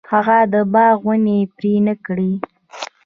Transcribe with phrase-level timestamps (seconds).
[0.13, 2.31] هغه د باغ ونې پرې نه کړې.